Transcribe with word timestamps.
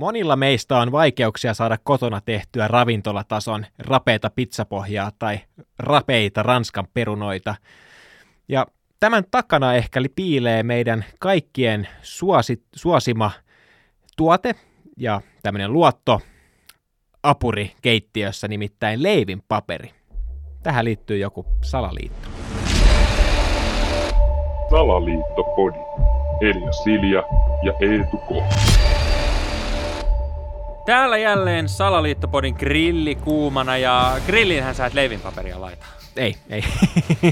Monilla 0.00 0.36
meistä 0.36 0.78
on 0.78 0.92
vaikeuksia 0.92 1.54
saada 1.54 1.78
kotona 1.82 2.20
tehtyä 2.20 2.68
ravintolatason 2.68 3.66
rapeita 3.78 4.30
pizzapohjaa 4.30 5.10
tai 5.18 5.40
rapeita 5.78 6.42
ranskan 6.42 6.86
perunoita. 6.94 7.54
Ja 8.48 8.66
tämän 9.00 9.24
takana 9.30 9.74
ehkä 9.74 10.00
piilee 10.14 10.62
meidän 10.62 11.04
kaikkien 11.18 11.88
suosi, 12.02 12.62
suosima 12.76 13.30
tuote 14.16 14.54
ja 14.96 15.20
tämmöinen 15.42 15.72
luotto 15.72 16.20
apuri 17.22 17.72
keittiössä, 17.82 18.48
nimittäin 18.48 19.02
leivin 19.02 19.42
paperi. 19.48 19.90
Tähän 20.62 20.84
liittyy 20.84 21.18
joku 21.18 21.46
salaliitto. 21.62 22.28
Salaliittopodi. 24.70 25.78
Elia 26.40 26.72
Silja 26.72 27.22
ja 27.62 27.72
Eetu 27.80 28.16
K. 28.16 28.79
Täällä 30.90 31.18
jälleen 31.18 31.68
Salaliittopodin 31.68 32.54
grilli 32.58 33.14
kuumana 33.14 33.76
ja 33.76 34.16
grillinhän 34.26 34.74
sä 34.74 34.86
et 34.86 34.94
leivinpaperia 34.94 35.60
laita. 35.60 35.86
Ei, 36.16 36.34
ei. 36.50 36.64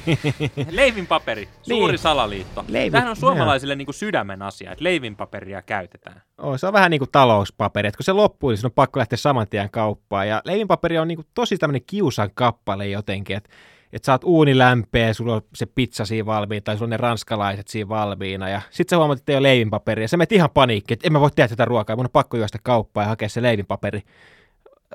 Leivinpaperi, 0.71 1.49
suuri 1.63 1.93
Niin. 1.93 1.99
salaliitto. 1.99 2.65
Leivin- 2.69 2.93
Tämähän 2.93 3.11
on 3.11 3.17
suomalaisille 3.17 3.75
niin 3.75 3.87
kuin 3.87 3.95
sydämen 3.95 4.43
asia, 4.43 4.73
että 4.73 4.85
leivinpaperia 4.85 5.63
käytetään. 5.63 6.23
Oh, 6.39 6.59
se 6.59 6.67
on 6.67 6.73
vähän 6.73 6.91
niin 6.91 6.99
kuin 6.99 7.11
talouspaperi, 7.13 7.89
että 7.89 7.97
kun 7.99 8.05
se 8.05 8.13
loppuu, 8.13 8.51
niin 8.51 8.59
on 8.65 8.73
pakko 8.73 8.99
lähteä 8.99 9.17
saman 9.17 9.49
tien 9.49 9.71
kauppaan. 9.71 10.29
Ja 10.29 10.43
leivinpaperi 10.45 10.99
on 10.99 11.09
niin 11.09 11.17
kuin 11.19 11.27
tosi 11.35 11.59
tämmöinen 11.59 11.83
kiusan 11.87 12.31
kappale 12.35 12.87
jotenkin, 12.89 13.37
että 13.37 13.51
että 13.93 14.07
sä 14.07 14.13
oot 14.13 14.25
uuni 14.25 14.59
lämpeä, 14.59 15.13
sulla 15.13 15.35
on 15.35 15.43
se 15.55 15.67
pizza 15.67 16.05
siinä 16.05 16.27
valmiina, 16.27 16.63
tai 16.63 16.77
sulla 16.77 16.87
on 16.87 16.91
ne 16.91 16.97
ranskalaiset 16.97 17.69
siinä 17.69 17.89
valmiina, 17.89 18.49
ja 18.49 18.61
sit 18.71 18.89
sä 18.89 18.97
huomaat, 18.97 19.19
että 19.19 19.33
ei 19.33 19.39
ole 19.39 19.49
leivinpaperia, 19.49 20.05
ja 20.05 20.09
sä 20.09 20.17
menet 20.17 20.33
ihan 20.33 20.51
paniikki, 20.51 20.95
että 20.95 21.07
en 21.07 21.13
mä 21.13 21.21
voi 21.21 21.31
tehdä 21.31 21.49
tätä 21.49 21.65
ruokaa, 21.65 21.97
mun 21.97 22.07
on 22.07 22.11
pakko 22.11 22.37
juosta 22.37 22.59
kauppaan 22.63 23.05
ja 23.05 23.09
hakea 23.09 23.29
se 23.29 23.43
leivinpaperi. 23.43 24.03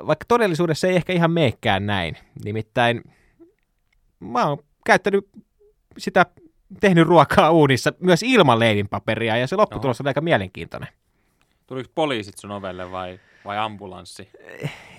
Vaikka 0.08 0.26
todellisuudessa 0.28 0.88
ei 0.88 0.96
ehkä 0.96 1.14
ihan 1.14 1.32
meekään 1.32 1.86
näin. 1.86 2.18
Nimittäin 2.46 3.04
mä 4.20 4.46
oon 4.46 4.58
käyttänyt 4.86 5.30
sitä, 5.98 6.26
tehnyt 6.80 7.08
ruokaa 7.08 7.52
uunissa 7.52 7.94
myös 8.00 8.24
ilman 8.24 8.60
leivinpaperia, 8.60 9.38
ja 9.38 9.48
se 9.48 9.56
lopputulos 9.56 10.02
oli 10.02 10.08
aika 10.08 10.22
mielenkiintoinen. 10.22 10.90
Tuliko 11.68 11.90
poliisit 11.96 12.38
sun 12.38 12.52
ovelle 12.52 12.92
vai, 12.92 13.20
vai 13.46 13.58
ambulanssi? 13.58 14.30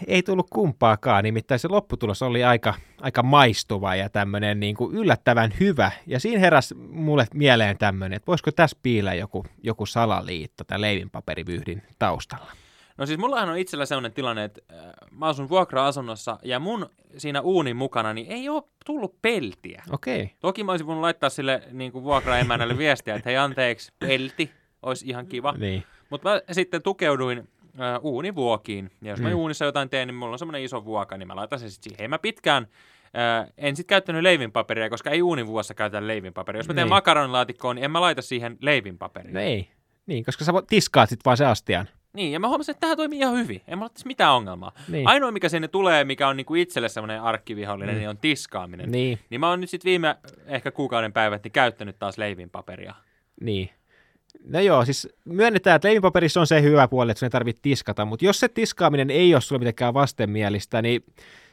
ei 0.06 0.22
tullut 0.22 0.50
kumpaakaan, 0.50 1.24
nimittäin 1.24 1.58
se 1.58 1.68
lopputulos 1.68 2.22
oli 2.22 2.44
aika, 2.44 2.74
aika 3.00 3.22
maistuva 3.22 3.94
ja 3.96 4.08
tämmöinen 4.08 4.60
niin 4.60 4.76
kuin 4.76 4.96
yllättävän 4.96 5.54
hyvä. 5.60 5.90
Ja 6.06 6.20
siinä 6.20 6.40
heräsi 6.40 6.74
mulle 6.74 7.26
mieleen 7.34 7.78
tämmöinen, 7.78 8.16
että 8.16 8.26
voisiko 8.26 8.52
tässä 8.52 8.78
piillä 8.82 9.14
joku, 9.14 9.46
joku 9.62 9.86
salaliitto 9.86 10.64
tämän 10.64 10.80
leivinpaperivyyhdin 10.80 11.82
taustalla. 11.98 12.52
No 12.98 13.06
siis 13.06 13.18
mullahan 13.18 13.48
on 13.48 13.58
itsellä 13.58 13.86
sellainen 13.86 14.12
tilanne, 14.12 14.44
että 14.44 14.60
äh, 14.72 14.92
mä 15.10 15.26
asun 15.26 15.48
vuokra-asunnossa 15.48 16.38
ja 16.42 16.58
mun 16.58 16.90
siinä 17.16 17.40
uunin 17.40 17.76
mukana 17.76 18.14
niin 18.14 18.26
ei 18.30 18.48
ole 18.48 18.62
tullut 18.86 19.22
peltiä. 19.22 19.82
Okei, 19.90 20.30
Toki 20.40 20.64
mä 20.64 20.72
olisin 20.72 20.86
voinut 20.86 21.02
laittaa 21.02 21.30
sille 21.30 21.62
niin 21.72 21.92
kuin 21.92 22.04
vuokraemännälle 22.04 22.78
viestiä, 22.78 23.14
että 23.14 23.28
hei 23.28 23.36
anteeksi, 23.36 23.92
pelti, 23.98 24.50
olisi 24.82 25.06
ihan 25.08 25.26
kiva. 25.26 25.54
niin. 25.58 25.84
Mutta 26.10 26.28
mä 26.28 26.40
sitten 26.52 26.82
tukeuduin 26.82 27.48
äh, 27.80 28.00
uunivuokiin. 28.02 28.90
Ja 29.02 29.10
jos 29.10 29.20
mä 29.20 29.28
Mm. 29.28 29.34
uunissa 29.34 29.64
jotain 29.64 29.90
teen, 29.90 30.08
niin 30.08 30.14
mulla 30.14 30.32
on 30.32 30.38
semmoinen 30.38 30.62
iso 30.62 30.84
vuoka, 30.84 31.16
niin 31.16 31.26
mä 31.28 31.36
laitan 31.36 31.58
sen 31.58 31.70
sitten 31.70 31.92
siihen. 31.96 32.10
Mä 32.10 32.18
pitkään, 32.18 32.66
äh, 33.42 33.52
en 33.58 33.76
sitten 33.76 33.88
käyttänyt 33.94 34.22
leivinpaperia, 34.22 34.90
koska 34.90 35.10
ei 35.10 35.22
uunivuossa 35.22 35.74
käytä 35.74 36.06
leivinpaperia. 36.06 36.58
Jos 36.58 36.68
mä 36.68 36.74
teen 36.74 36.84
Niin. 36.84 36.90
makaronilaatikkoon, 36.90 37.76
niin 37.76 37.84
en 37.84 37.90
mä 37.90 38.00
laita 38.00 38.22
siihen 38.22 38.56
leivinpaperia. 38.60 39.32
No 39.32 39.40
ei, 39.40 39.68
niin, 40.06 40.24
koska 40.24 40.44
sä 40.44 40.52
tiskaat 40.68 41.08
sit 41.08 41.20
vaan 41.24 41.36
se 41.36 41.46
astian. 41.46 41.88
Niin, 42.12 42.32
ja 42.32 42.40
mä 42.40 42.48
huomasin, 42.48 42.72
että 42.72 42.80
tämä 42.80 42.96
toimii 42.96 43.18
ihan 43.18 43.34
hyvin. 43.36 43.62
En 43.68 43.78
mulla 43.78 43.90
ole 43.96 44.02
mitään 44.04 44.32
ongelmaa. 44.34 44.72
Niin. 44.88 45.08
Ainoa, 45.08 45.30
mikä 45.32 45.48
sinne 45.48 45.68
tulee, 45.68 46.04
mikä 46.04 46.28
on 46.28 46.36
niinku 46.36 46.54
itselle 46.54 46.88
semmoinen 46.88 47.22
arkkivihollinen, 47.22 47.94
Mm. 47.94 47.98
niin 47.98 48.08
on 48.08 48.18
tiskaaminen. 48.18 48.90
Niin, 48.92 49.18
Niin 49.30 49.40
mä 49.40 49.48
oon 49.50 49.60
nyt 49.60 49.70
sitten 49.70 49.88
viime 49.90 50.16
ehkä 50.46 50.70
kuukauden 50.70 51.12
päivät 51.12 51.44
niin 51.44 51.52
käyttänyt 51.52 51.98
taas 51.98 52.18
leivinpaperia. 52.18 52.94
niin. 53.40 53.70
No 54.44 54.60
joo, 54.60 54.84
siis 54.84 55.08
myönnetään, 55.24 55.76
että 55.76 55.88
leivinpaperissa 55.88 56.40
on 56.40 56.46
se 56.46 56.62
hyvä 56.62 56.88
puoli, 56.88 57.10
että 57.10 57.18
sun 57.18 57.26
ei 57.26 57.30
tarvitse 57.30 57.62
tiskata, 57.62 58.04
mutta 58.04 58.24
jos 58.24 58.40
se 58.40 58.48
tiskaaminen 58.48 59.10
ei 59.10 59.34
ole 59.34 59.40
sulle 59.40 59.58
mitenkään 59.58 59.94
vastenmielistä, 59.94 60.82
niin 60.82 61.04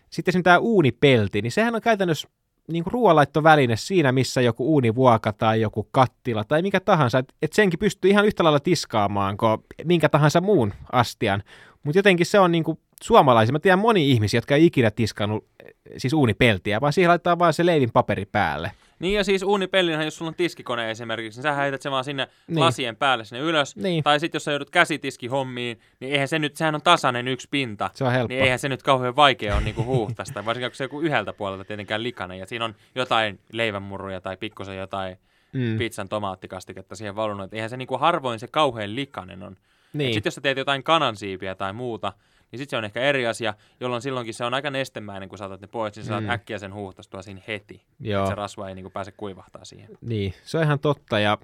sitten 0.10 0.32
esimerkiksi 0.32 0.44
tämä 0.44 0.58
uunipelti, 0.58 1.42
niin 1.42 1.52
sehän 1.52 1.76
on 1.76 1.82
käytännössä 1.82 2.28
niin 2.68 2.84
ruoanlaittoväline 2.88 3.78
siinä, 3.78 4.12
missä 4.12 4.42
joku 4.42 4.74
uunivuoka 4.74 5.34
tai 5.34 5.62
joku 5.62 5.88
kattila 5.92 6.44
tai 6.44 6.62
mikä 6.62 6.80
tahansa, 6.80 7.20
että 7.20 7.34
et 7.42 7.54
senkin 7.54 7.80
pystyy 7.80 8.12
ihan 8.12 8.26
yhtä 8.26 8.44
lailla 8.44 8.60
tiskaamaan 8.60 9.38
kuin 9.38 9.58
minkä 9.84 10.10
tahansa 10.10 10.42
muun 10.42 10.74
astian. 10.92 11.44
Mutta 11.84 12.00
jotenkin 12.00 12.26
se 12.26 12.40
on 12.40 12.52
niin 12.52 12.64
kuin 12.64 12.80
suomalaisia. 13.04 13.54
Mä 13.54 13.60
tiedän 13.60 13.80
moni 13.80 14.12
ihmisiä, 14.12 14.38
jotka 14.38 14.56
ei 14.56 14.66
ikinä 14.66 14.92
tiskannut 14.92 15.46
eh, 15.66 15.74
siis 15.98 16.14
uunipeltiä, 16.14 16.82
vaan 16.82 16.94
siihen 16.94 17.10
laitetaan 17.10 17.40
vaan 17.40 17.54
se 17.54 17.66
leivin 17.66 17.92
paperi 17.92 18.26
päälle. 18.26 18.72
Niin 19.02 19.14
ja 19.14 19.24
siis 19.24 19.44
uunipellinhän, 19.44 20.06
jos 20.06 20.16
sulla 20.18 20.30
on 20.30 20.36
tiskikone 20.36 20.92
esimerkiksi, 20.92 21.38
niin 21.40 21.44
sä 21.44 21.54
heität 21.54 21.82
sen 21.82 21.92
vaan 21.92 22.04
sinne 22.04 22.28
Niin. 22.48 22.60
lasien 22.60 22.96
päälle 22.96 23.26
sinne 23.26 23.42
ylös. 23.42 23.76
Niin. 23.76 24.04
Tai 24.04 24.20
sitten 24.20 24.36
jos 24.40 24.44
sä 24.44 24.52
joudut 24.52 24.70
käsitiskihommiin, 24.70 25.80
niin 26.00 26.14
eihän 26.14 26.28
se 26.28 26.40
nyt, 26.40 26.56
sehän 26.58 26.76
on 26.76 26.82
tasainen 26.82 27.28
yksi 27.28 27.48
pinta. 27.52 27.90
Se 27.94 28.04
on 28.04 28.12
helppo. 28.12 28.28
Niin 28.34 28.44
eihän 28.44 28.60
se 28.60 28.70
nyt 28.70 28.84
kauhean 28.84 29.16
vaikea 29.16 29.56
ole 29.56 29.64
niinku 29.64 29.84
huuhtaista, 29.84 30.46
varsinkin 30.46 30.72
kun 30.72 30.76
se 30.76 30.84
joku 30.84 31.02
yhdeltä 31.02 31.34
puolelta 31.34 31.66
tietenkään 31.66 32.04
likainen. 32.04 32.40
Ja 32.40 32.46
siinä 32.46 32.66
on 32.66 32.76
jotain 32.96 33.40
leivänmurruja 33.52 34.22
tai 34.22 34.38
pikkusen 34.38 34.78
jotain 34.78 35.18
Mm. 35.54 35.78
pizzan 35.78 36.10
tomaattikastiketta 36.10 36.96
siihen 36.96 37.16
valunut. 37.16 37.54
Eihän 37.54 37.70
se 37.70 37.78
niinku 37.78 37.98
harvoin 37.98 38.40
se 38.40 38.48
kauhean 38.48 38.96
likainen 38.96 39.44
on. 39.44 39.56
Niin. 39.94 40.14
Sitten 40.14 40.28
jos 40.30 40.36
sä 40.36 40.42
teet 40.42 40.58
jotain 40.58 40.84
kanansiipiä 40.84 41.56
tai 41.56 41.74
muuta, 41.74 42.14
niin 42.52 42.58
sitten 42.60 42.70
se 42.70 42.78
on 42.78 42.86
ehkä 42.86 43.00
eri 43.02 43.28
asia, 43.28 43.54
jolloin 43.80 44.02
silloinkin 44.02 44.34
se 44.34 44.46
on 44.46 44.54
aika 44.54 44.70
nestemäinen, 44.70 45.30
kun 45.30 45.38
saatat 45.38 45.62
ne 45.62 45.68
pois, 45.68 45.96
niin 45.96 46.04
sä 46.04 46.08
saat 46.10 46.24
Mm. 46.24 46.30
äkkiä 46.30 46.58
sen 46.60 46.74
huuhtastua 46.74 47.22
siinä 47.22 47.42
heti. 47.48 47.84
Joo. 48.00 48.24
Että 48.24 48.32
se 48.32 48.36
rasva 48.36 48.70
ei 48.70 48.76
niinku 48.76 48.90
pääse 48.90 49.12
kuivahtaa 49.12 49.66
siihen. 49.66 49.90
Niin, 50.02 50.34
se 50.44 50.58
on 50.58 50.64
ihan 50.64 50.80
totta. 50.80 51.20
Ja 51.20 51.38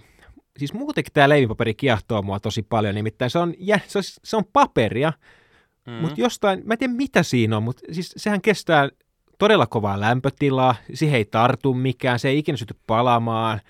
siis 0.57 0.73
muutenkin 0.73 1.13
tämä 1.13 1.29
leivinpaperi 1.29 1.73
kiehtoo 1.73 2.22
mua 2.22 2.40
tosi 2.40 2.63
paljon, 2.63 2.95
nimittäin 2.95 3.31
se 3.31 3.40
on, 3.40 3.53
jä, 3.57 3.79
se 3.88 3.97
on, 3.97 4.03
se 4.23 4.38
on 4.38 4.45
paperia, 4.53 5.13
Mm. 5.88 5.94
mutta 5.94 6.22
jostain, 6.22 6.62
mä 6.66 6.73
en 6.73 6.78
tiedä 6.78 6.94
mitä 6.94 7.24
siinä 7.24 7.57
on, 7.57 7.63
mutta 7.63 7.81
siis 7.91 8.13
sehän 8.18 8.41
kestää 8.41 8.89
todella 9.39 9.68
kovaa 9.68 10.00
lämpötilaa, 10.00 10.75
siihen 10.94 11.16
ei 11.18 11.25
tartu 11.25 11.74
mikään, 11.74 12.19
se 12.19 12.29
ei 12.29 12.38
ikinä 12.38 12.57
syty 12.57 12.75
palamaan. 12.88 13.62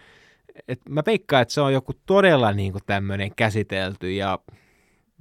Et 0.67 0.81
mä 0.89 1.03
veikkaan, 1.05 1.41
että 1.41 1.53
se 1.53 1.61
on 1.61 1.73
joku 1.73 1.93
todella 2.05 2.51
niin 2.53 2.71
kuin 2.71 2.81
tämmöinen 2.85 3.31
käsitelty 3.35 4.11
ja 4.13 4.39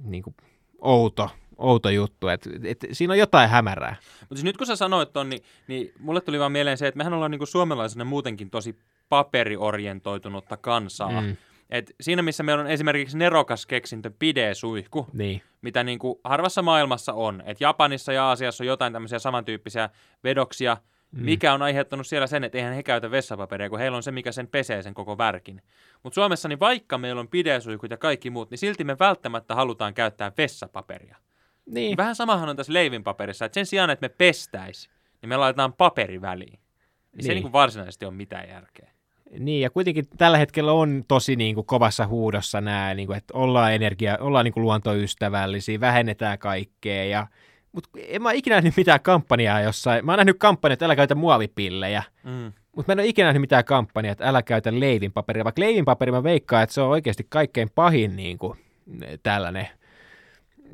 niin 0.03 0.23
kuin 0.23 0.35
outo, 0.81 1.29
outo 1.57 1.89
juttu, 1.89 2.27
että 2.27 2.49
et, 2.63 2.85
siinä 2.91 3.13
on 3.13 3.17
jotain 3.17 3.49
hämärää. 3.49 3.95
Mutta 4.19 4.35
siis 4.35 4.43
nyt 4.43 4.57
kun 4.57 4.67
sä 4.67 4.75
sanoit 4.75 5.13
ton, 5.13 5.29
niin, 5.29 5.43
niin 5.67 5.93
mulle 5.99 6.21
tuli 6.21 6.39
vaan 6.39 6.51
mieleen 6.51 6.77
se, 6.77 6.87
että 6.87 6.97
mehän 6.97 7.13
ollaan 7.13 7.31
niinku 7.31 7.45
suomalaisena 7.45 8.05
muutenkin 8.05 8.49
tosi 8.49 8.75
paperiorientoitunutta 9.09 10.57
kansaa. 10.57 11.21
Mm. 11.21 11.37
Et 11.69 11.95
siinä 12.01 12.21
missä 12.21 12.43
meillä 12.43 12.61
on 12.61 12.69
esimerkiksi 12.69 13.17
nerokas 13.17 13.65
keksintö 13.65 14.11
pidesuihku, 14.19 15.07
niin, 15.13 15.41
mitä 15.61 15.83
niin 15.83 15.99
kuin 15.99 16.19
harvassa 16.23 16.61
maailmassa 16.61 17.13
on. 17.13 17.43
Et 17.45 17.61
Japanissa 17.61 18.13
ja 18.13 18.25
Aasiassa 18.25 18.63
on 18.63 18.67
jotain 18.67 18.93
tämmöisiä 18.93 19.19
samantyyppisiä 19.19 19.89
vedoksia, 20.23 20.77
mm. 21.11 21.25
mikä 21.25 21.53
on 21.53 21.61
aiheuttanut 21.61 22.07
siellä 22.07 22.27
sen, 22.27 22.43
että 22.43 22.57
eihän 22.57 22.73
he 22.73 22.83
käytä 22.83 23.11
vessapaperia, 23.11 23.69
kun 23.69 23.79
heillä 23.79 23.97
on 23.97 24.03
se, 24.03 24.11
mikä 24.11 24.31
sen 24.31 24.47
pesee 24.47 24.81
sen 24.81 24.93
koko 24.93 25.17
värkin. 25.17 25.61
Mutta 26.03 26.15
Suomessa, 26.15 26.47
niin 26.47 26.59
vaikka 26.59 26.97
meillä 26.97 27.19
on 27.19 27.27
pidesuihkut 27.27 27.91
ja 27.91 27.97
kaikki 27.97 28.29
muut, 28.29 28.49
niin 28.51 28.57
silti 28.57 28.83
me 28.83 28.99
välttämättä 28.99 29.55
halutaan 29.55 29.93
käyttää 29.93 30.31
vessapaperia. 30.37 31.17
Niin. 31.67 31.97
Vähän 31.97 32.15
samahan 32.15 32.49
on 32.49 32.55
tässä 32.55 32.73
leivinpaperissa, 32.73 33.45
että 33.45 33.53
sen 33.53 33.65
sijaan, 33.65 33.89
että 33.89 34.03
me 34.05 34.09
pestäis, 34.09 34.89
niin 35.21 35.29
me 35.29 35.37
laitetaan 35.37 35.73
paperi 35.73 36.21
väliin. 36.21 36.59
Niin. 37.11 37.23
Se 37.23 37.29
ei 37.29 37.35
Niin. 37.35 37.43
niin 37.43 37.53
varsinaisesti 37.53 38.05
ole 38.05 38.13
mitään 38.13 38.49
järkeä. 38.49 38.91
Niin, 39.39 39.61
ja 39.61 39.69
kuitenkin 39.69 40.05
tällä 40.17 40.37
hetkellä 40.37 40.71
on 40.71 41.03
tosi 41.07 41.35
niin 41.35 41.55
kuin 41.55 41.65
kovassa 41.67 42.07
huudossa 42.07 42.61
nämä, 42.61 42.93
niin 42.93 43.07
kuin, 43.07 43.17
että 43.17 43.33
ollaan 43.37 43.73
energia, 43.73 44.17
ollaan 44.21 44.45
niin 44.45 44.53
kuin 44.53 44.61
luontoystävällisiä, 44.63 45.79
vähennetään 45.79 46.39
kaikkea, 46.39 47.05
ja 47.05 47.27
mutta 47.71 47.89
en 48.07 48.21
mä 48.21 48.31
ikinä 48.31 48.55
nähnyt 48.55 48.77
mitään 48.77 48.99
kampanjaa 49.01 49.61
jossain. 49.61 50.05
Mä 50.05 50.11
oon 50.11 50.17
nähnyt 50.17 50.35
kampanjaa, 50.39 50.73
että 50.73 50.85
älä 50.85 50.95
käytä 50.95 51.15
muovipillejä, 51.15 52.03
Mm. 52.23 52.53
mutta 52.75 52.89
mä 52.89 52.93
en 52.93 52.99
ole 52.99 53.07
ikinä 53.07 53.27
nähnyt 53.27 53.41
mitään 53.41 53.65
kampanjaa, 53.65 54.11
että 54.11 54.27
älä 54.29 54.41
käytä 54.43 54.79
leivinpaperia. 54.79 55.43
Vaikka 55.43 55.61
leivinpaperi 55.61 56.11
mä 56.11 56.23
veikkaan, 56.23 56.63
että 56.63 56.73
se 56.73 56.81
on 56.81 56.89
oikeasti 56.89 57.25
kaikkein 57.29 57.69
pahin 57.75 58.15
niin 58.15 58.37
kuin, 58.37 58.57
tällainen 59.23 59.67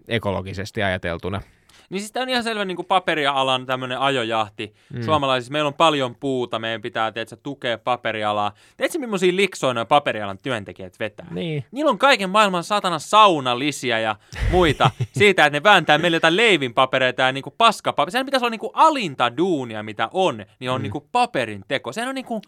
ekologisesti 0.07 0.83
ajateltuna. 0.83 1.41
Niin 1.89 2.01
siis 2.01 2.11
tämä 2.11 2.21
on 2.21 2.29
ihan 2.29 2.43
selvä 2.43 2.65
niin 2.65 2.75
kuin 2.75 2.85
paperialan 2.85 3.65
tämmöinen 3.65 3.99
ajojahti. 3.99 4.73
Mm. 4.93 5.01
Suomalaisissa 5.01 5.51
meillä 5.51 5.67
on 5.67 5.73
paljon 5.73 6.15
puuta, 6.15 6.59
meidän 6.59 6.81
pitää 6.81 7.11
tiedätkö, 7.11 7.35
tukea 7.43 7.77
paperialaa. 7.77 8.51
Tiedätkö, 8.77 8.99
millaisia 8.99 9.35
liksoja 9.35 9.73
nuo 9.73 9.85
paperialan 9.85 10.37
työntekijät 10.43 10.99
vetää? 10.99 11.27
Niin. 11.31 11.65
Niillä 11.71 11.91
on 11.91 11.97
kaiken 11.97 12.29
maailman 12.29 12.63
satana 12.63 12.99
saunalisiä 12.99 13.99
ja 13.99 14.15
muita 14.51 14.91
siitä, 15.19 15.45
että 15.45 15.57
ne 15.57 15.63
vääntää 15.63 15.97
meille 15.97 16.17
jotain 16.17 16.37
leivinpapereita 16.37 17.21
ja 17.21 17.31
niinku 17.31 17.53
paskapapereita. 17.57 18.11
Sehän 18.11 18.25
pitäisi 18.25 18.43
olla 18.43 18.51
niinku 18.51 18.71
alinta 18.73 19.37
duunia, 19.37 19.83
mitä 19.83 20.09
on, 20.13 20.45
niin 20.59 20.71
on 20.71 20.81
mm. 20.81 20.83
niinku 20.83 21.09
paperin 21.11 21.63
teko. 21.67 21.91
Sehän 21.93 22.09
on 22.09 22.15
niinku 22.15 22.41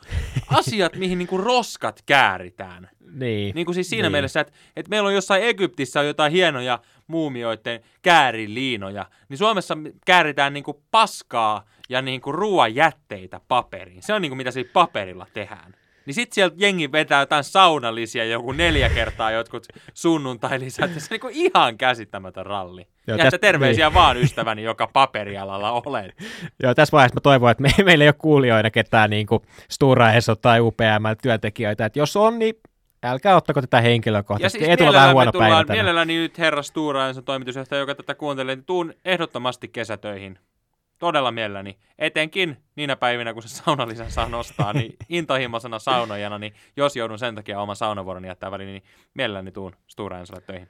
asiat, 0.48 0.96
mihin 0.96 1.18
niinku 1.18 1.38
roskat 1.38 2.02
kääritään. 2.06 2.90
Niin. 3.16 3.56
Niin 3.56 3.66
kuin 3.66 3.76
siis 3.76 3.90
siinä 3.90 4.04
Niin. 4.04 4.12
mielessä, 4.12 4.40
että, 4.40 4.54
että 4.76 4.90
meillä 4.90 5.08
on 5.08 5.14
jossain 5.16 5.44
Egyptissä 5.44 6.00
on 6.00 6.08
jotain 6.08 6.32
hienoja 6.32 6.80
muumioiden 7.08 7.80
kääriliinoja, 8.02 9.06
niin 9.30 9.38
Suomessa 9.38 9.78
kääritään 10.06 10.54
niin 10.54 10.64
kuin 10.64 10.78
paskaa 10.92 11.66
ja 11.90 12.02
niin 12.02 12.22
kuin 12.22 12.34
ruoan 12.36 12.76
jätteitä 12.76 13.42
paperiin. 13.48 14.04
Se 14.04 14.14
on 14.14 14.22
niin 14.22 14.30
kuin 14.30 14.38
mitä 14.38 14.52
sillä 14.52 14.70
paperilla 14.74 15.28
tehdään. 15.34 15.74
Niin 16.06 16.14
sit 16.16 16.34
sieltä 16.34 16.56
jengi 16.60 16.92
vetää 16.92 17.20
jotain 17.22 17.44
saunalisia 17.44 18.26
joku 18.26 18.52
neljä 18.52 18.90
kertaa 18.90 19.32
jotkut 19.32 19.68
sunnuntai-lisät. 19.94 20.92
Se 20.92 20.98
on 21.04 21.08
niin 21.10 21.20
kuin 21.20 21.34
ihan 21.36 21.78
käsittämätön 21.78 22.46
ralli. 22.46 22.88
Joo, 23.08 23.18
ja 23.18 23.24
tästä- 23.24 23.38
terveisiä 23.38 23.94
vaan 23.94 24.18
ystäväni, 24.18 24.64
joka 24.64 24.88
paperialalla 24.94 25.72
olet. 25.72 26.12
Joo, 26.64 26.74
tässä 26.76 26.92
vaiheessa 26.92 27.16
mä 27.16 27.22
toivon, 27.22 27.52
että 27.52 27.62
me, 27.64 27.70
meillä 27.84 28.04
ei 28.04 28.08
ole 28.08 28.16
kuulijoina 28.18 28.72
ketään 28.72 29.10
niin 29.10 29.28
kuin 29.28 29.42
Stura 29.70 30.12
Enso 30.14 30.36
tai 30.36 30.60
UPM 30.62 31.06
työntekijöitä. 31.22 31.86
Että 31.86 32.00
jos 32.00 32.16
on, 32.16 32.40
niin 32.40 32.54
älkää 33.06 33.36
ottako 33.36 33.62
tätä 33.62 33.78
Ja 33.78 33.82
henkilökohtaisesti. 33.82 34.60
siis 34.60 34.70
ei 34.70 34.78
tulla 34.78 34.94
vähän 34.94 35.14
huono 35.14 35.32
päivä 35.32 35.56
tänään. 35.56 35.68
mielelläni 35.78 36.18
nyt 36.18 36.38
herra 36.38 36.64
Stura 36.64 37.08
Enson 37.08 37.24
toimitusjohtaja, 37.24 37.80
joka 37.80 37.96
tätä 37.96 38.16
kuuntelee, 38.16 38.56
niin 38.56 38.66
tuun 38.66 38.94
ehdottomasti 39.06 39.68
kesätöihin. 39.68 40.40
Todella 41.00 41.32
mielelläni. 41.32 41.78
Etenkin 42.00 42.58
niinä 42.76 42.96
päivinä, 42.96 43.34
kun 43.34 43.42
se 43.44 43.48
saunalisän 43.50 44.12
saa 44.12 44.30
nostaa, 44.30 44.74
niin 44.74 44.96
intohimoisena 45.10 45.80
saunojana, 45.80 46.40
niin 46.40 46.54
jos 46.78 46.96
joudun 46.96 47.20
sen 47.20 47.36
takia 47.36 47.60
oman 47.62 47.76
saunavuoron 47.76 48.26
jättää 48.26 48.52
väliin, 48.52 48.68
niin 48.68 48.84
mielelläni 49.14 49.52
tuun 49.52 49.76
Stura 49.88 50.20
Ensolle 50.20 50.42
töihin. 50.42 50.68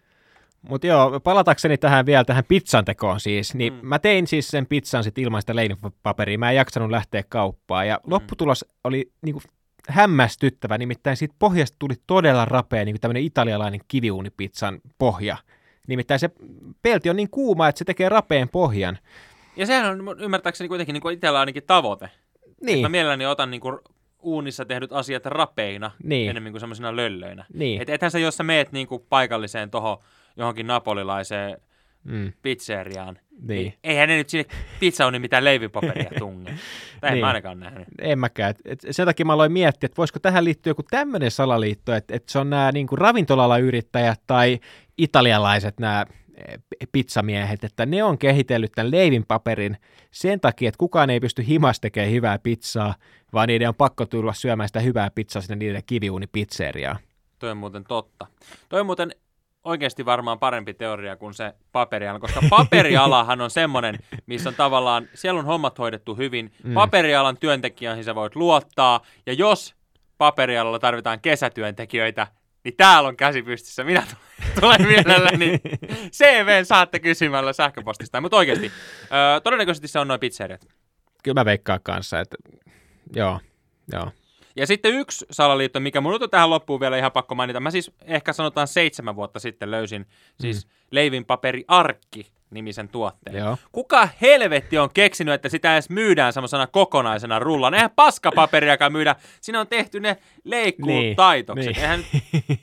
Mutta 0.70 0.88
joo, 0.88 1.20
palatakseni 1.20 1.78
tähän 1.78 2.06
vielä 2.06 2.24
tähän 2.24 2.44
pizzan 2.48 2.86
tekoon 2.86 3.20
siis, 3.20 3.56
niin 3.56 3.74
Mm. 3.74 3.80
mm. 3.82 3.88
mä 3.88 4.00
tein 4.00 4.28
siis 4.28 4.48
sen 4.48 4.66
pizzan 4.68 5.04
sitten 5.04 5.24
ilman 5.24 5.42
sitä 5.42 5.56
leinipaperia. 5.56 6.38
Mä 6.38 6.50
en 6.50 6.56
jaksanut 6.56 6.90
lähteä 6.92 7.24
kauppaan 7.30 7.88
ja 7.88 8.00
Mm. 8.04 8.12
lopputulos 8.12 8.66
oli 8.84 9.12
niinku 9.22 9.42
hämmästyttävä, 9.90 10.78
nimittäin 10.78 11.18
siitä 11.18 11.36
pohjasta 11.40 11.76
tuli 11.80 11.94
todella 12.08 12.46
rapea, 12.46 12.86
niin 12.86 12.94
kuin 12.94 13.02
tämmöinen 13.02 13.24
italialainen 13.24 13.80
kiviuunipizzan 13.88 14.80
pohja. 14.98 15.38
Nimittäin 15.88 16.20
se 16.20 16.30
pelti 16.82 17.10
on 17.10 17.16
niin 17.16 17.30
kuuma, 17.30 17.68
että 17.68 17.80
se 17.80 17.86
tekee 17.86 18.10
rapeen 18.10 18.50
pohjan. 18.50 18.98
Ja 19.56 19.66
sehän 19.66 20.00
on 20.10 20.20
ymmärtääkseni 20.20 20.68
kuitenkin 20.68 20.94
niin 20.94 21.14
itsellä 21.14 21.40
ainakin 21.40 21.64
tavoite. 21.68 22.10
Niin, 22.62 22.82
Mä 22.82 22.90
mielelläni 22.90 23.26
otan 23.26 23.52
niin 23.52 23.62
kuin 23.62 23.80
uunissa 24.20 24.66
tehdyt 24.66 24.94
asiat 24.94 25.26
rapeina 25.26 25.92
Niin. 26.04 26.30
enemmän 26.30 26.52
kuin 26.52 26.60
semmoisina 26.60 26.96
löllöinä. 26.96 27.46
niin. 27.54 27.82
Et 27.82 27.90
ethän 27.90 28.12
sä, 28.12 28.20
jos 28.20 28.38
sä 28.38 28.44
meet 28.44 28.72
niin 28.72 28.88
kuin 28.88 29.06
paikalliseen 29.10 29.72
toho 29.72 30.04
johonkin 30.38 30.68
napolilaiseen 30.68 31.58
mm, 32.06 32.34
pizzeriaan, 32.42 33.20
niin. 33.42 33.74
eihän 33.84 34.10
ne 34.10 34.18
nyt 34.18 34.30
sinne 34.30 34.46
pizzaunin 34.80 35.22
mitään 35.22 35.44
leivipaperia 35.46 36.10
tunge. 36.20 36.54
Tai 37.02 37.10
en 37.10 37.14
Niin. 37.14 37.22
mä 37.22 37.28
ainakaan 37.28 37.60
nähnyt. 37.60 37.88
En 38.02 38.20
mäkään. 38.20 38.50
Et, 38.50 38.60
et 38.66 38.96
sen 38.96 39.06
takia 39.06 39.26
mä 39.26 39.34
aloin 39.34 39.52
miettiä, 39.52 39.86
että 39.86 39.98
voisiko 39.98 40.20
tähän 40.20 40.44
liittyä 40.44 40.70
joku 40.72 40.84
tämmöinen 40.84 41.32
salaliitto, 41.32 41.94
että, 41.94 42.16
että 42.16 42.32
se 42.32 42.40
on 42.40 42.50
nämä 42.50 42.72
niin 42.72 42.88
ravintolalla 42.92 43.58
yrittäjät 43.58 44.22
tai 44.28 44.60
italialaiset 44.98 45.80
nämä 45.80 46.06
eh, 46.36 46.60
pizzamiehet, 46.92 47.64
että 47.64 47.86
ne 47.86 48.04
on 48.04 48.18
kehitellyt 48.18 48.72
tämän 48.72 48.92
leivinpaperin 48.92 49.78
sen 50.12 50.40
takia, 50.40 50.70
että 50.70 50.78
kukaan 50.80 51.10
ei 51.10 51.20
pysty 51.20 51.48
himas 51.48 51.80
tekemään 51.80 52.12
hyvää 52.12 52.40
pizzaa, 52.40 52.96
vaan 53.34 53.48
niiden 53.48 53.70
on 53.70 53.76
pakko 53.76 54.06
tulla 54.06 54.34
syömään 54.34 54.70
sitä 54.70 54.80
hyvää 54.80 55.10
pizzaa 55.16 55.42
sinne 55.42 55.56
niiden 55.56 55.84
kiviuunipizzeriaan. 55.86 56.98
Toi 57.40 57.52
on 57.52 57.58
muuten 57.58 57.84
totta. 57.84 58.28
Toi 58.70 58.80
on 58.80 58.86
muuten 58.86 59.12
oikeasti 59.66 60.06
varmaan 60.06 60.40
parempi 60.40 60.74
teoria 60.74 61.16
kuin 61.16 61.34
se 61.34 61.54
paperiala, 61.72 62.20
koska 62.20 62.42
paperialahan 62.50 63.42
on 63.42 63.50
semmoinen, 63.50 64.00
missä 64.26 64.50
on 64.50 64.56
tavallaan, 64.56 65.10
siellä 65.14 65.40
on 65.40 65.46
hommat 65.46 65.80
hoidettu 65.80 66.16
hyvin. 66.16 66.52
Mm. 66.64 66.74
Paperialan 66.74 67.38
työntekijöihin 67.38 68.04
sä 68.04 68.16
voit 68.16 68.36
luottaa, 68.36 69.02
ja 69.26 69.34
jos 69.34 69.76
paperialalla 70.18 70.80
tarvitaan 70.80 71.20
kesätyöntekijöitä, 71.22 72.28
niin 72.64 72.76
täällä 72.78 73.10
on 73.10 73.18
käsi 73.18 73.44
pystyssä. 73.44 73.84
Minä 73.84 74.04
tulen- 74.60 74.88
mielelläni. 74.88 75.60
CV 76.12 76.64
saatte 76.64 77.00
kysymällä 77.00 77.54
sähköpostista. 77.54 78.22
Mutta 78.22 78.38
oikeasti, 78.38 78.72
öö, 79.02 79.40
todennäköisesti 79.40 79.88
se 79.88 80.00
on 80.00 80.08
noin 80.08 80.20
pizzeriat. 80.20 80.68
Kyllä 81.24 81.40
mä 81.42 81.46
veikkaan 81.46 81.80
kanssa, 81.84 82.20
että 82.20 82.36
joo, 83.16 83.40
joo. 83.92 84.12
Ja 84.56 84.68
sitten 84.68 84.94
yksi 84.94 85.26
salaliitto, 85.32 85.80
mikä 85.80 86.02
mun 86.02 86.14
on 86.14 86.30
tähän 86.30 86.50
loppuun 86.50 86.80
vielä 86.80 86.98
ihan 86.98 87.12
pakko 87.12 87.36
mainita. 87.36 87.60
Mä 87.60 87.72
siis 87.72 87.92
ehkä 88.06 88.34
sanotaan 88.34 88.68
seitsemän 88.68 89.16
vuotta 89.16 89.40
sitten 89.40 89.72
löysin 89.72 90.06
siis 90.40 90.66
mm. 90.66 90.72
leivinpaperi 90.92 91.66
Arkki 91.68 92.28
nimisen 92.50 92.90
tuotteen. 92.90 93.38
Joo. 93.38 93.58
Kuka 93.72 94.10
helvetti 94.22 94.78
on 94.78 94.90
keksinyt, 94.94 95.34
että 95.34 95.50
sitä 95.50 95.74
edes 95.74 95.90
myydään 95.90 96.34
semmoisena 96.34 96.68
kokonaisena 96.68 97.40
rullana? 97.40 97.78
Eihän 97.78 97.92
paskapaperiakaan 97.96 98.92
myydä. 98.92 99.16
Siinä 99.42 99.60
on 99.60 99.68
tehty 99.68 100.00
ne 100.00 100.18
leikkuutaitokset. 100.44 101.76
Niin, 101.76 101.82
Eihän, 101.82 102.06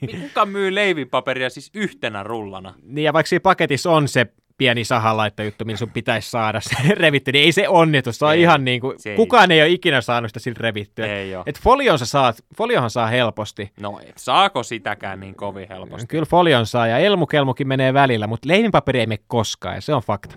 niin. 0.00 0.20
kuka 0.20 0.46
myy 0.46 0.74
leivinpaperia 0.74 1.50
siis 1.50 1.70
yhtenä 1.74 2.22
rullana? 2.22 2.74
Niin 2.82 3.04
ja 3.04 3.12
vaikka 3.12 3.28
siinä 3.28 3.40
paketissa 3.40 3.90
on 3.90 4.08
se 4.08 4.26
pieni 4.62 4.84
sahanlaittojuttu, 4.84 5.64
millä 5.64 5.78
sun 5.78 5.90
pitäisi 5.90 6.30
saada 6.30 6.60
se 6.60 6.74
revitty, 6.94 7.32
niin 7.32 7.44
ei 7.44 7.52
se 7.52 7.68
onnistu. 7.68 8.12
Se 8.12 8.24
on 8.24 8.32
Ei, 8.32 8.40
ihan 8.40 8.64
niin 8.64 8.80
kuin, 8.80 8.96
ei. 9.06 9.16
kukaan 9.16 9.50
ei 9.50 9.60
ole 9.62 9.68
ikinä 9.68 10.00
saanut 10.00 10.30
sitä 10.30 10.40
sillä 10.40 10.56
revittyä. 10.60 11.06
Ei 11.06 11.36
oo. 11.36 11.42
Et 11.46 11.58
folion 11.60 11.98
sä 11.98 12.06
saat, 12.06 12.36
foliohan 12.56 12.90
saa 12.90 13.06
helposti. 13.06 13.70
No 13.80 14.00
et 14.08 14.12
saako 14.18 14.62
sitäkään 14.62 15.20
niin 15.20 15.34
kovin 15.34 15.68
helposti? 15.68 16.06
Kyllä 16.06 16.24
folion 16.26 16.66
saa 16.66 16.86
ja 16.86 16.98
elmukelmukin 16.98 17.68
menee 17.68 17.94
välillä, 17.94 18.26
mutta 18.26 18.48
leivinpaperi 18.48 19.00
ei 19.00 19.06
mene 19.06 19.22
koskaan 19.26 19.74
ja 19.74 19.80
se 19.80 19.94
on 19.94 20.02
fakta. 20.02 20.36